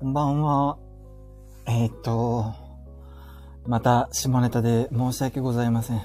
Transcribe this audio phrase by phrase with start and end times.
[0.00, 0.78] こんばんは。
[1.66, 2.54] えっ、と、
[3.66, 6.02] また下ネタで申し訳ございません。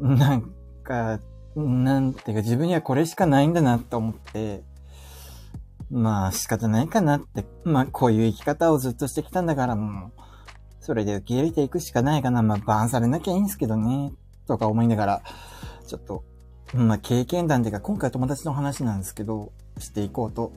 [0.00, 1.20] なんか、
[1.54, 4.64] なんていうか自分にはこれしかないんだなと思って、
[5.92, 10.12] まあ仕方ないかなって、まあこういう生き方をずっとしてきたんだからもう、
[10.80, 12.42] それで受け入れていくしかないかな。
[12.42, 14.12] まあバンされなきゃいいんですけどね、
[14.48, 15.22] とか思いながら、
[15.86, 16.24] ちょっと、
[16.74, 20.52] まあ経験談っていうか今回友達の話なんですけど、していこうと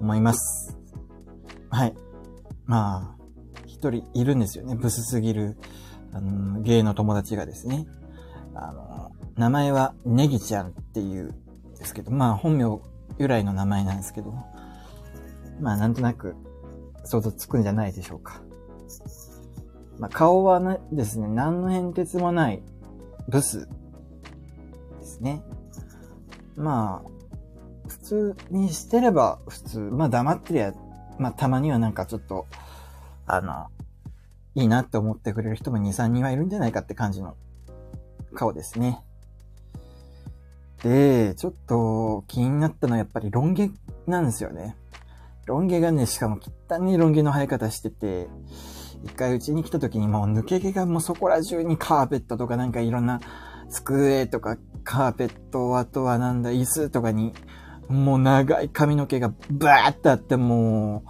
[0.00, 0.81] 思います。
[1.72, 1.94] はい。
[2.66, 3.22] まあ、
[3.66, 4.76] 一人いるんですよね。
[4.76, 5.56] ブスすぎる、
[6.12, 7.86] あの、ゲイの友達がですね。
[8.54, 11.34] あの、名前はネギちゃんっていう
[11.78, 12.64] ですけど、まあ本名
[13.18, 14.34] 由来の名前なんですけど、
[15.60, 16.36] まあなんとなく
[17.04, 18.42] 想像つくんじゃないでしょうか。
[19.98, 22.62] まあ顔はねですね、何の変哲もない
[23.28, 23.66] ブス
[25.00, 25.42] ですね。
[26.54, 30.74] まあ、普通にしてれば普通、まあ黙ってりゃ、
[31.18, 32.46] まあたまにはなんかちょっと、
[33.26, 33.68] あの、
[34.54, 37.36] いいなって思ってくれる人も2、3人はいるんじゃないかって感じの
[38.34, 39.02] 顔ですね。
[40.82, 43.70] で、ちょっと気になったのはやっぱりロン毛
[44.06, 44.76] なんですよね。
[45.46, 48.28] ロン毛がね、しかも汚いロン毛の生え方してて、
[49.04, 53.20] 一回うちに来た時にもう抜け毛がもうそこら中にカーペットとかなんかいろんな
[53.68, 57.32] 机とかカーペット、あとはなんだ、椅子とかに、
[57.92, 61.04] もう長い髪の毛がバーってあっても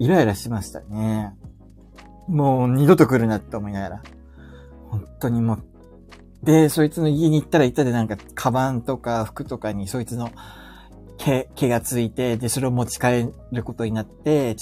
[0.00, 1.34] う、イライラしましたね。
[2.28, 4.02] もう二度と来るなって思いながら。
[4.90, 5.64] 本当にもう
[6.44, 10.30] で、そいつの家に行ったら行ったでなんか、カバンとか服とかにそいつの
[11.16, 14.56] 毛、毛がついて、で、それを持ち帰ることになって、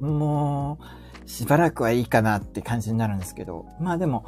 [0.00, 0.78] も
[1.24, 4.24] う、しばらくはいいかなって感じになるんですけど、まあでも、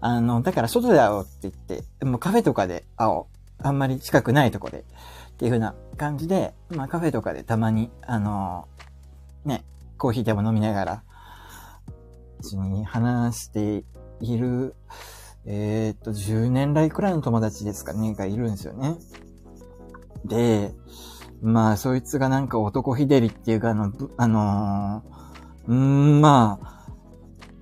[0.00, 3.35] あの、だから外で会おうって言って、もうカフェとかで会おう。
[3.62, 4.80] あんまり近くないとこで。
[4.80, 8.68] っていう風な感じで、まあカフェとかでたまに、あの、
[9.44, 9.64] ね、
[9.98, 11.02] コーヒーでも飲みながら、
[12.40, 13.84] 一緒に話して
[14.20, 14.74] いる
[15.48, 18.96] えー、っと、10年来くらいの友達ですかね、がいるんですよね。
[20.24, 20.72] で、
[21.40, 26.86] まあ、そいつがなんか男ひでりっていうか、あの、あのー、んまあ、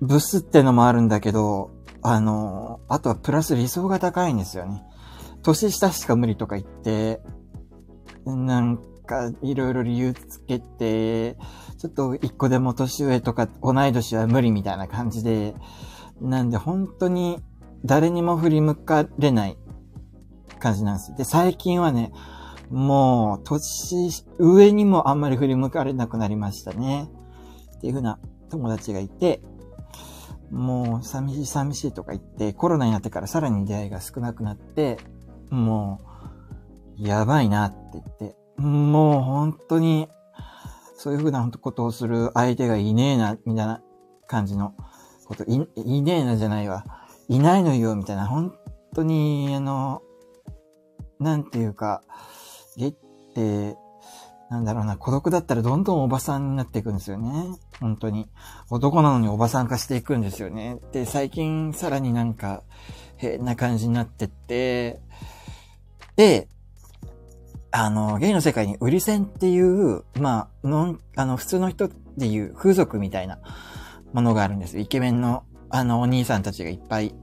[0.01, 1.69] ブスってのもあるんだけど、
[2.01, 4.83] あのー、あとはプラス理想が高いんですよね。
[5.45, 7.21] 年下しか無理とか言って、
[8.25, 11.37] なんか、いろいろ理由つけて、
[11.77, 15.53] ちょっと一個でも年上とか同い年は無理みたいな感じで、
[16.19, 17.43] なんで本当に
[17.83, 19.57] 誰にも振り向かれない
[20.57, 21.15] 感じなんです。
[21.15, 22.11] で、最近はね、
[22.71, 27.07] もう、年上にもあんまり振り向かれなくなりましたね。
[27.77, 28.17] っていう風な
[28.49, 29.43] 友達がいて、
[30.49, 34.97] もう、寂しい寂しいとか言って、コロナになってからさらに出会いが少なくなって、
[35.49, 35.99] も
[36.97, 40.09] う、やばいなって言って、もう本当に、
[40.97, 43.81] そういう風なことをする相手がいねえな、みたいな
[44.27, 44.73] 感じの
[45.25, 46.85] こと、い、いねえなじゃないわ。
[47.27, 48.55] いないのよ、みたいな、本
[48.93, 50.01] 当に、あの、
[51.19, 52.01] なんていうか、
[52.77, 52.95] ゲっ
[53.33, 53.77] て、
[54.49, 57.29] なんだろうな、孤独だったらどんどんおばさんになっていくんですよね。
[57.79, 58.27] 本当に。
[58.69, 60.77] 男なのにおばさん化していくんですよね。
[60.91, 62.63] で、最近さらになんか
[63.17, 64.99] 変な感じになってって、
[66.15, 66.47] で、
[67.71, 73.39] あの、ゲイの世界に売り線っていう、まあ、のあの、普通の人でいう風俗みたいな
[74.13, 74.81] ものがあるんですよ。
[74.81, 77.13] イケメンのあの、お兄さんたちがいっぱい、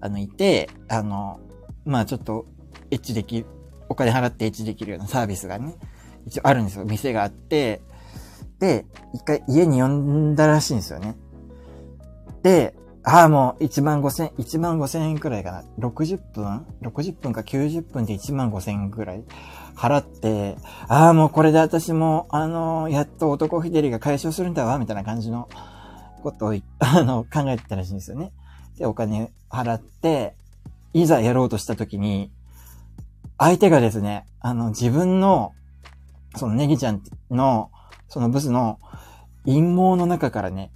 [0.00, 1.40] あの、いて、あの、
[1.84, 2.46] まあちょっと、
[2.90, 3.46] エッチできる、
[3.90, 5.76] お金払ってエッチできるようなサービスがね、
[6.26, 6.84] 一応あるんですよ。
[6.86, 7.82] 店があって、
[9.14, 11.16] 一回家に呼んだらしいんですよね。
[12.42, 15.64] で、ああ、もう1万5千、1万5千円くらいかな。
[15.78, 19.24] 60分 ?60 分か90分で1万5千円くらい
[19.74, 20.56] 払って、
[20.86, 25.48] ああ、もうこれで私も、あのー、やっと男ひでりが解消するんだわ、みたいな感じの
[26.22, 28.32] ことを、 あの、考えてたらしいんですよね。
[28.76, 30.36] で、お金払って、
[30.92, 32.30] いざやろうとしたときに、
[33.38, 35.54] 相手がですね、あの、自分の、
[36.36, 37.70] そのネギちゃんの、
[38.10, 38.80] そのブスの
[39.46, 40.72] 陰謀の中からね、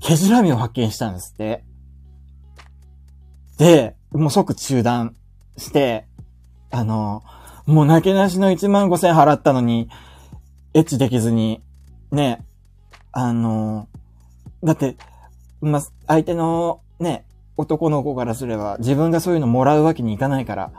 [0.00, 1.64] 毛じらみを発見したんですって。
[3.58, 5.14] で、もう即中断
[5.58, 6.06] して、
[6.70, 7.22] あの、
[7.66, 9.88] もうなけなしの1万5千払ったのに、
[10.72, 11.62] エッチできずに、
[12.10, 12.42] ね、
[13.12, 13.88] あの、
[14.64, 14.96] だって、
[15.60, 17.26] ま、相手のね、
[17.58, 20.72] 男の子からすれば自分がそういうのもらうわけにいかないから。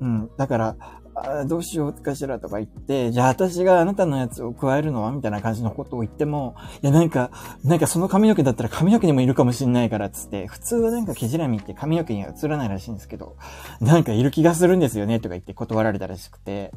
[0.00, 0.30] うん。
[0.36, 0.76] だから、
[1.24, 7.30] あどうしようかしらとか言って、じゃあ私があなたのやつを加えるのはみたいな感じのことを言っても、いやなんか、
[7.64, 13.36] なんかその髪の毛だったら髪の毛にもいるかもしんないからっつって、普通はなんか毛じらみって髪の毛には映らないらしいんですけど、
[13.80, 16.72] なんかいる気がするんですよねとか言って断られたらしくて、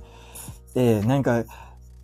[0.73, 1.43] で、なんか、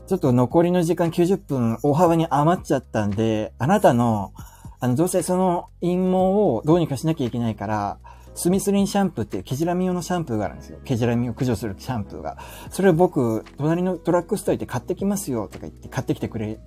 [0.07, 4.33] ちょっと残りの時間90分大幅に余っちゃったんで、あなたの、
[4.79, 7.99] あの、どうせその陰毛をどうにかしなきゃいけないから、
[8.33, 10.79] スミスリンシャンプーっていうケジラミ用のシャンプーがあるんですよ。
[10.85, 12.37] ケジラミを駆除するシャンプーが。
[12.69, 16.59] それを僕、隣のドラッグストア行って買ってきますよとか言って買ってきてくれ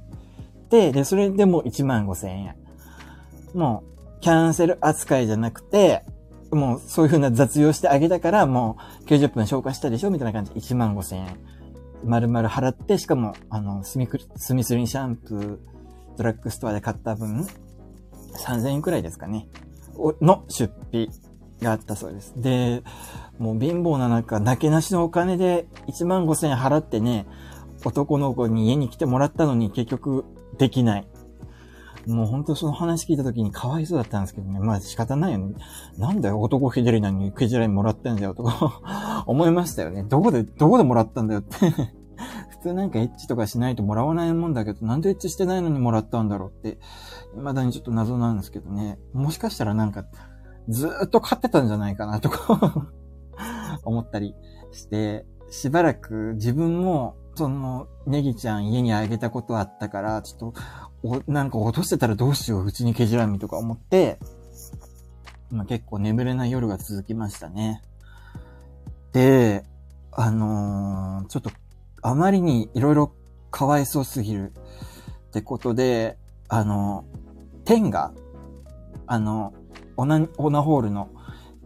[0.68, 2.56] て、で、それでも1万5千円。
[3.54, 3.84] も
[4.18, 6.04] う、キャンセル扱いじゃなくて、
[6.50, 11.38] もうそういう風な雑用してあげたから、もう90分消化したでしょみたいな感じで1万5千円。
[12.04, 15.58] 丸々払って、しかも、あの、スミクスミスリンシャンプー、
[16.16, 17.46] ドラッグストアで買った分、
[18.36, 19.48] 3000円くらいですかね。
[20.20, 21.08] の出費
[21.64, 22.34] があったそうです。
[22.36, 22.84] で、
[23.38, 27.26] もう貧乏な中、なけなしのお金で1万5千円払ってね、
[27.84, 30.24] 男の子に家に来てもらったのに結局
[30.58, 31.08] できない。
[32.06, 34.60] もう本当その話聞いた時にかわいそうだったんですけどね。
[34.60, 35.54] まあ仕方ないよね。
[35.96, 40.04] なんだよ、男ひでりなのにクジラにもらってんだよとか 思いましたよね。
[40.04, 41.56] どこで、どこでもらったんだよって
[42.50, 46.78] 普通なんかエッチとかしないともらわないもんだけど、なんでエッチしてないのにもらったんだろうって、
[47.36, 48.98] 未だにちょっと謎なんですけどね。
[49.12, 50.04] もしかしたらなんか、
[50.68, 52.88] ずっと飼ってたんじゃないかなとか
[53.84, 54.34] 思ったり
[54.72, 60.54] して、しばらく自分も、その、ネギちゃん家にあげたことあったから、ちょっと、
[61.02, 64.18] お、なんか落としてたらどうしよう、うちにケジラミとか思って、
[65.50, 67.82] まあ、結構眠れない夜が続きましたね。
[69.12, 69.64] で、
[70.12, 71.50] あのー、ちょっと、
[72.02, 73.12] あまりにいろいろ
[73.50, 74.52] かわいそうすぎる
[75.28, 76.18] ってことで、
[76.48, 77.04] あの、
[77.64, 78.12] テンガ、
[79.06, 79.54] あの、
[79.96, 81.08] オナ、オナホールの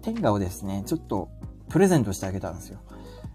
[0.02, 1.28] テンガをですね、ちょっと
[1.68, 2.80] プレゼントしてあげたんですよ。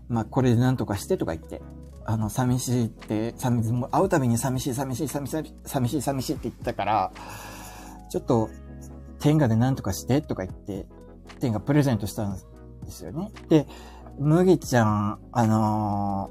[0.10, 1.62] まあ、これで何とかしてとか言って。
[2.06, 7.12] あの、寂しいって、寂しい、もう会うたびに寂しい、寂しい、寂しい、寂しい、寂しいって言ってたから、
[8.10, 8.50] ちょっと、
[9.20, 10.86] 天下で何とかしてとか言って、
[11.40, 12.36] 天下プレゼントしたん
[12.84, 13.32] ですよね。
[13.48, 13.68] で、
[14.20, 16.30] 麦ちゃん、あの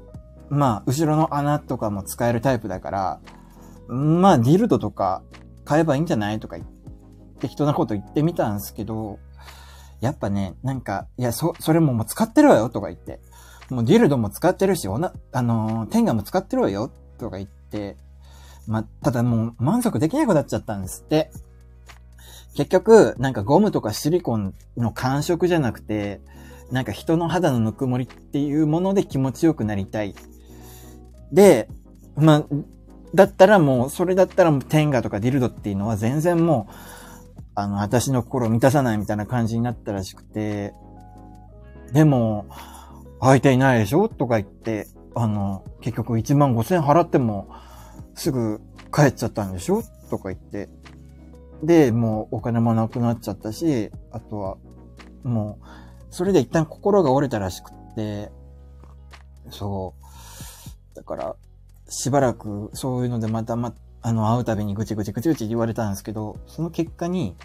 [0.51, 3.19] ー、まあ、後ろの穴とかも使えるタイプだから、
[3.87, 5.23] まあ、ディルドとか
[5.65, 6.72] 買えばいいんじゃないとか言って、
[7.43, 9.19] 適当なこと言ってみたんですけど、
[9.99, 13.19] やっぱね、なんか、いや、そ、それももう使ってるわよとか言って。
[13.69, 17.97] もうディルドも使ってるし、おな、あのー、テンガも使ってるわよとか言って、
[18.65, 21.31] まただもう満足できなくなっちゃったんですって。
[22.55, 26.21] 結局、なんかゴムとかシリコンの感触じゃなくて、
[26.71, 30.15] なんか人の肌のぬくもりっていうもので気持ちよくなりたい。
[31.33, 31.67] で、
[32.15, 32.45] ま、
[33.13, 37.02] だったらもう、それだったらもうテンガとかディルドっていうのは全然もう、
[37.55, 40.73] あの、私の心を満たさないみたいな感じになったらしくて、
[41.91, 42.45] でも、
[43.19, 44.09] 相手いないでしょ？
[44.09, 47.47] とか言って、あの、結局1万5千払っても、
[48.15, 48.59] すぐ
[48.93, 49.83] 帰っちゃったんでしょ？
[50.09, 50.69] とか言って。
[51.61, 54.57] で、もうお金もなくなっちゃったし、あとは、
[55.23, 55.65] もう、
[56.09, 58.31] それで一旦心が折れたらしくって、
[59.49, 59.93] そ
[60.93, 60.95] う。
[60.95, 61.35] だから、
[61.87, 63.73] しばらくそういうのでまたま、
[64.03, 67.35] あの、会うたびにぐちぐちぐちぐち言われたんですけど、その結果に、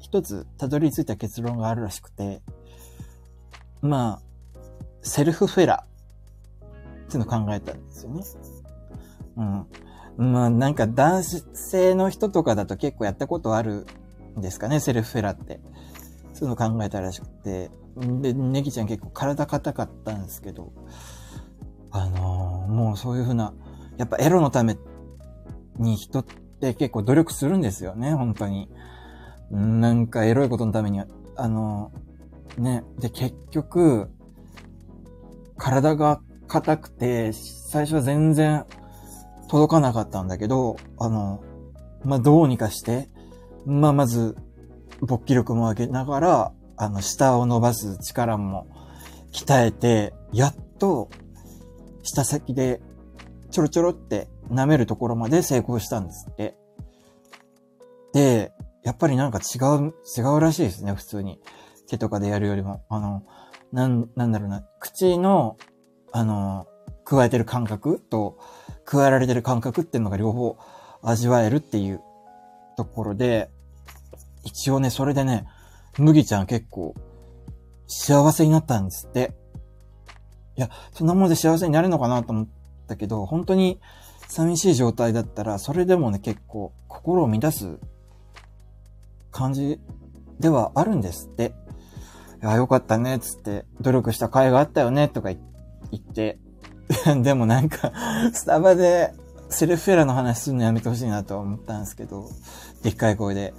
[0.00, 2.42] 一つたどり着いた結論があるらしくて、
[3.80, 4.58] まあ、
[5.02, 5.86] セルフフェラ
[7.06, 8.24] っていうのを考えたんですよね。
[9.36, 10.32] うん。
[10.32, 13.86] まあなんか男性の人とかだと結構やったことある
[14.38, 15.60] んですかね、セルフフェラって。
[16.32, 17.70] そういうの考えたらしくて。
[17.96, 20.72] で、ネギちゃん結構体硬かったんですけど、
[21.90, 23.52] あのー、もうそういうふうな、
[23.98, 24.76] やっぱエロのため
[25.82, 28.68] に人って結構努力するんですよね、本当に。
[29.50, 31.92] なんかエロいことのためには、あの、
[32.58, 32.84] ね。
[32.98, 34.10] で、結局、
[35.56, 38.64] 体が硬くて、最初は全然
[39.48, 41.42] 届かなかったんだけど、あの、
[42.04, 43.08] まあ、どうにかして、
[43.66, 44.36] まあ、まず、
[45.00, 48.66] 勃起力も上げながら、あの、下を伸ばす力も
[49.32, 51.10] 鍛えて、やっと、
[52.02, 52.80] 下先で、
[53.50, 56.56] ちょろちょろって舐めるところまで成功したんですって。
[58.12, 58.52] で、
[58.84, 61.40] やっぱりなんか違う、違うらしいですね、普通に。
[61.88, 62.84] 手とかでやるよりも。
[62.88, 63.22] あの、
[63.72, 65.56] なん、なんだろうな、口の、
[66.12, 66.66] あの、
[67.04, 68.38] 加えてる感覚と、
[68.84, 70.58] 加えられてる感覚っていうのが両方
[71.02, 72.00] 味わえるっていう
[72.76, 73.50] ところで、
[74.44, 75.46] 一応ね、それでね、
[75.98, 76.94] 麦ちゃん結構
[77.86, 79.34] 幸せになったんですって。
[80.56, 82.48] いや、そんなもので幸せになるのかなと思っ
[82.88, 83.80] たけど、本当に
[84.32, 87.78] 寂しい状態だったら、それでもね、結構心を乱す
[89.30, 89.78] 感じ
[90.40, 91.52] ではあるんですって。
[92.42, 95.38] いや、よかったね、つって、努力した甲斐があったよね、とか言
[96.00, 96.38] って、
[97.22, 97.92] でもなんか、
[98.32, 99.12] スタバで
[99.50, 102.30] セルフェラの話するのやめてほしいなと思ったんですけど、
[102.82, 103.52] でっかい声で、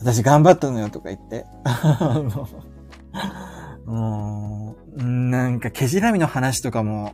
[0.00, 1.46] 私頑張ったのよとか言って、
[3.86, 7.12] もう、なんか、ケジラミの話とかも、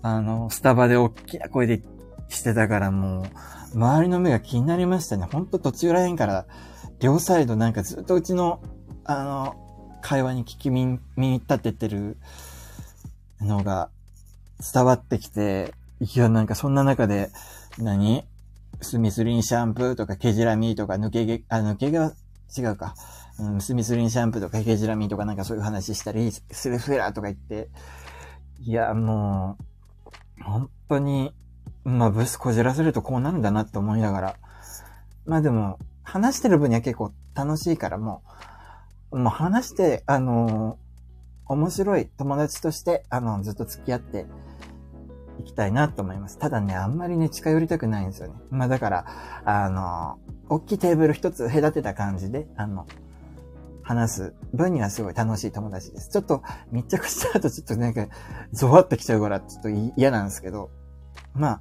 [0.00, 1.90] あの、スタバで大きな声で言っ
[2.30, 5.28] してたからもう、周りの目が気になりましたね。
[5.30, 6.46] ほんと途中らへんから、
[7.00, 8.62] 両サイドなんかずっとうちの、
[9.04, 12.16] あの、会話に聞き耳立ててる
[13.40, 13.90] のが
[14.72, 17.30] 伝わってきて、いや、なんかそんな中で、
[17.78, 18.24] 何
[18.80, 22.12] スミスリンシャンプーとかケジラミーとか抜け毛、あ、抜け毛は
[22.56, 22.94] 違うか。
[23.38, 27.68] うん、スミスリンシャンプーとかケジラミーとかなんかそういう話したり、スルフェラーとか言って、
[28.60, 29.56] いや、も
[30.40, 31.34] う、本当に、
[31.84, 34.36] まあ、ブスこじらせるとこうなるんだなって思いながら。
[35.26, 38.22] まあでも、話してる分には結構楽しいからも
[39.12, 44.26] う、もう話して、あのー、面白い友達として、あの、ずっと付き合って
[45.40, 46.38] いきたいなと思います。
[46.38, 48.34] ただね、あんまりね、近寄りたくないんですよね。
[48.50, 49.06] まあだから、
[49.44, 52.86] あのー、大きいテーブル一つ隔てた感じで、あの、
[53.82, 56.10] 話す分にはすごい楽しい友達です。
[56.10, 58.06] ちょっと密着した後ちょっとなんか
[58.52, 60.70] ゾワってきちゃうからちょっと嫌なんですけど、
[61.34, 61.60] まあ、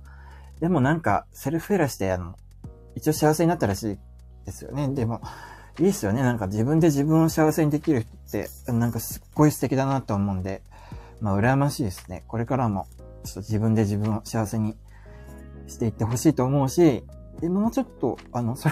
[0.60, 2.36] でもなんかセルフエラして、あの、
[2.96, 3.98] 一応幸せになったらしい
[4.46, 4.88] ですよね。
[4.90, 5.22] でも、
[5.80, 6.22] いいっすよね。
[6.22, 10.62] なんか自分で自分を幸せにできるって、なんかすっごい素敵だなと思うんで、
[11.22, 12.24] まあ羨ましいですね。
[12.28, 12.88] これからも、
[13.24, 14.76] ちょっと自分で自分を幸せに
[15.68, 17.06] していってほしいと思うし、
[17.40, 18.70] でもうちょっと、あの、そ、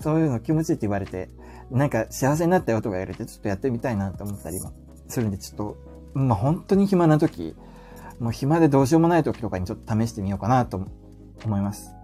[0.00, 1.30] そういうの気持ちいいって言われて、
[1.70, 4.72] なんか幸せになったよとか言われて、ちょっとやってみたいなと思ったりも
[5.08, 5.76] するんで、ちょっと、
[6.12, 7.56] まあ本当に暇な時、
[8.20, 10.86] もう暇でどうしようもない時とかにちょっと試してみようかなと
[11.44, 11.94] 思います。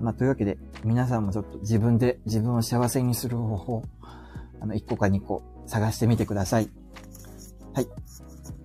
[0.00, 3.82] まあというわけで、皆さんもちょっと自分で自分を幸せにする方法、
[4.60, 6.68] あの、1個か2個探してみてください。
[7.72, 7.86] はい。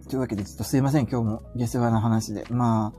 [0.10, 1.08] というわけで、ちょっとすいません。
[1.08, 2.46] 今日も下世話な話で。
[2.50, 2.94] ま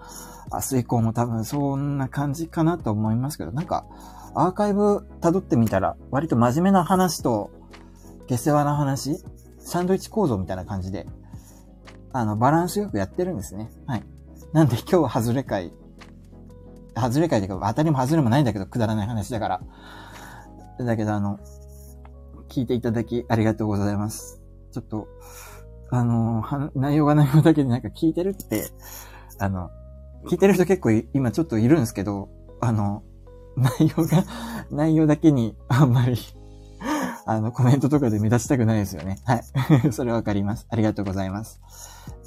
[0.51, 3.85] あ、明日以降も多分そんな感じかなと思いますけど、なんか、
[4.35, 7.51] アーカイブ辿ってみたら、割と真面目な話と、
[8.29, 9.23] 下世話な話、
[9.59, 11.07] サンドイッチ構造みたいな感じで、
[12.15, 13.71] あの、バランスよくやってるんですね。
[13.87, 14.05] はい。
[14.53, 15.73] なんで今日は外れ会、
[16.97, 19.61] 外れ会というか、当たりも外れもないんだけど、くだらない話だから。
[20.79, 21.41] だけど、あの、
[22.49, 24.41] 聞いていただきありがとうございます。
[24.71, 25.09] ちょっと、
[25.91, 26.45] あの、
[26.77, 28.71] 内容が内容だけでなんか聞いてるって、
[29.41, 29.71] あの、
[30.27, 32.29] 聞いてる人結構今ちょっといるんですけど、
[32.61, 33.03] あの、
[33.57, 34.25] 内容が、
[34.71, 36.17] 内容だけにあんまり
[37.27, 39.19] あの、コメントとかで目立ちたくないですよね。
[39.25, 39.93] はい。
[39.93, 40.67] それわかります。
[40.69, 41.61] ありがとうございます。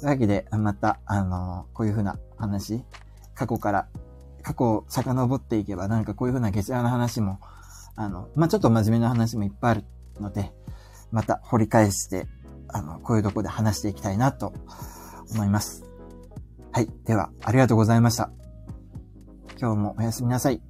[0.00, 2.84] というわけで、また、あの、こういうふうな話、
[3.34, 3.88] 過去から、
[4.42, 7.38] 過去を遡っていけば、なんかこういうふうな月夜の話も、
[7.94, 9.84] あの、まあ、ちょっと真面目な話もいっぱいある
[10.20, 10.52] ので、
[11.12, 12.26] また掘り返して、
[12.68, 14.52] あの、こういうとこで話していきたいなと
[15.32, 15.84] 思います。
[16.72, 16.88] はい。
[17.04, 18.30] では、ありがとうございました。
[19.60, 20.60] 今日もおやすみなさい。